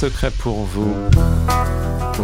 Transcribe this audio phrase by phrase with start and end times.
[0.00, 0.94] Secret pour vous.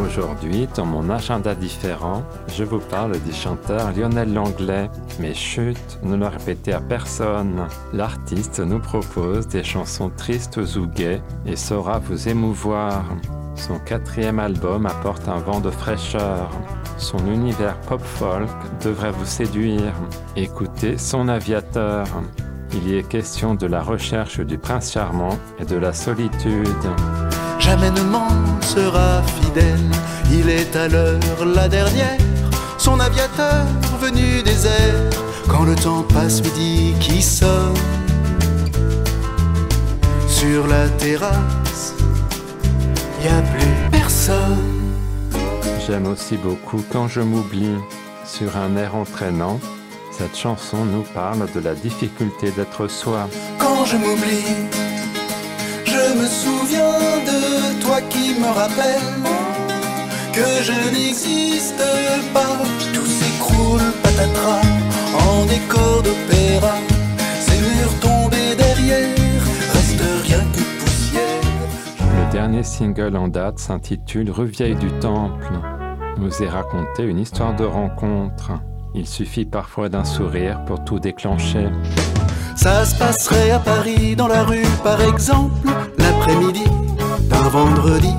[0.02, 2.22] Aujourd'hui, dans mon agenda différent,
[2.56, 4.88] je vous parle du chanteur Lionel Langlais.
[5.20, 7.68] Mais chut, ne le répétez à personne.
[7.92, 13.04] L'artiste nous propose des chansons tristes ou gaies et saura vous émouvoir.
[13.56, 16.48] Son quatrième album apporte un vent de fraîcheur.
[16.96, 18.48] Son univers pop-folk
[18.82, 19.92] devrait vous séduire.
[20.34, 22.06] Écoutez son aviateur.
[22.72, 26.66] Il y est question de la recherche du prince charmant et de la solitude.
[27.66, 28.28] Jamais ne m'en
[28.62, 29.90] sera fidèle,
[30.30, 32.16] il est à l'heure la dernière,
[32.78, 33.66] son aviateur
[34.00, 35.10] venu des airs,
[35.48, 37.74] quand le temps passe lui dit qui sonne.
[40.28, 41.94] Sur la terrasse,
[43.20, 44.92] y a plus personne.
[45.84, 47.78] J'aime aussi beaucoup Quand je m'oublie.
[48.24, 49.58] Sur un air entraînant,
[50.12, 53.28] cette chanson nous parle de la difficulté d'être soi.
[53.58, 54.85] Quand je m'oublie,
[56.06, 59.00] je me souviens de toi qui me rappelle
[60.32, 61.82] que je n'existe
[62.32, 62.58] pas.
[62.92, 64.62] Tout s'écroule patatras
[65.28, 66.76] en décor d'opéra.
[67.40, 69.08] Ces murs tombés derrière,
[69.72, 71.42] reste rien que poussière.
[71.98, 75.52] Le dernier single en date s'intitule Revieille du Temple.
[76.18, 78.52] Nous est raconté une histoire de rencontre.
[78.94, 81.68] Il suffit parfois d'un sourire pour tout déclencher.
[82.56, 85.68] Ça se passerait à Paris, dans la rue par exemple,
[86.26, 86.64] l'après-midi
[87.28, 88.14] d'un vendredi.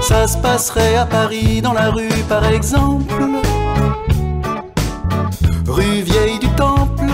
[0.00, 3.14] Ça se passerait à Paris, dans la rue par exemple,
[5.66, 7.04] rue Vieille du Temple.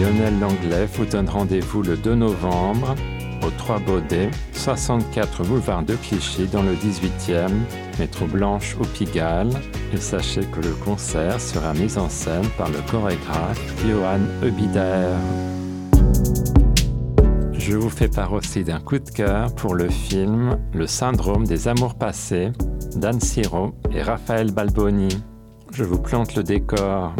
[0.00, 2.94] Lionel Langlais vous donne rendez-vous le 2 novembre
[3.46, 7.50] au 3 Baudet, 64 boulevard de Clichy dans le 18e,
[7.98, 9.50] métro Blanche au Pigalle.
[9.92, 15.16] Et sachez que le concert sera mis en scène par le chorégraphe Johan Eubider.
[17.52, 21.68] Je vous fais part aussi d'un coup de cœur pour le film Le syndrome des
[21.68, 22.52] amours passés
[22.96, 25.08] d'Anne Siro et Raphaël Balboni.
[25.72, 27.14] Je vous plante le décor.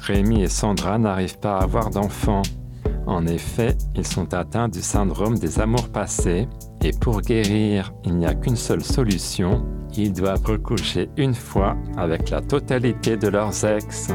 [0.00, 2.42] Rémi et Sandra n'arrivent pas à avoir d'enfants.
[3.06, 6.48] En effet, ils sont atteints du syndrome des amours passés
[6.84, 9.64] et pour guérir, il n'y a qu'une seule solution,
[9.96, 14.08] ils doivent recoucher une fois avec la totalité de leurs ex.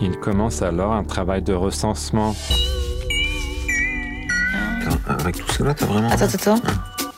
[0.00, 2.34] Ils commencent alors un travail de recensement.
[5.08, 6.08] Avec tout cela, t'as vraiment.
[6.10, 6.60] Attends, attends.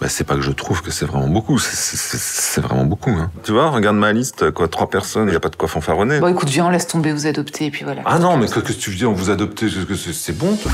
[0.00, 3.10] Bah, c'est pas que je trouve que c'est vraiment beaucoup, c'est- vraiment beaucoup.
[3.10, 3.30] Hein.
[3.42, 6.20] Tu vois, regarde ma liste, quoi, trois personnes, il y a pas de quoi fanfaronner.
[6.20, 8.02] Bon, écoute, viens, on laisse tomber, vous adoptez, et puis voilà.
[8.04, 10.36] Ah non, mais qu'est-ce que tu veux dire, on vous adopte, qu'est-ce que c'est c'est
[10.38, 10.70] bon toi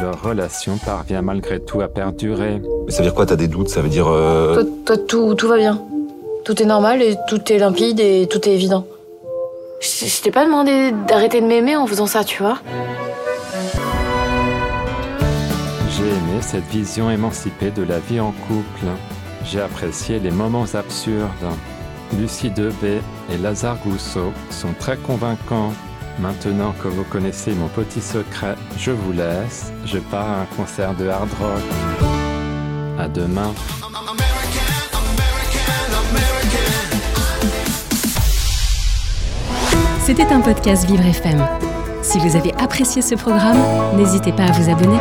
[0.00, 2.60] Leur relation parvient malgré tout à perdurer.
[2.86, 3.68] Mais ça veut dire quoi, t'as des doutes?
[3.68, 4.08] Ça veut dire.
[4.08, 5.80] euh, Toi, toi, tout, tout va bien.
[6.44, 8.86] Tout est normal et tout est limpide et tout est évident.
[9.80, 12.58] Je, je t'ai pas demandé d'arrêter de m'aimer en faisant ça, tu vois.
[15.90, 18.86] J'ai aimé cette vision émancipée de la vie en couple.
[19.44, 21.28] J'ai apprécié les moments absurdes.
[22.18, 23.00] Lucie Debé
[23.32, 25.72] et Lazare Gousseau sont très convaincants.
[26.18, 29.70] Maintenant que vous connaissez mon petit secret, je vous laisse.
[29.84, 31.62] Je pars à un concert de hard rock.
[32.98, 33.52] À demain.
[40.06, 41.46] C'était un podcast Vivre FM.
[42.00, 43.58] Si vous avez apprécié ce programme,
[43.96, 44.98] n'hésitez pas à vous abonner.